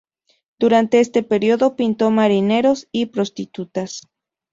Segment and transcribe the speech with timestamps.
[0.59, 4.01] Durante este periodo, pintó marineros y prostitutas.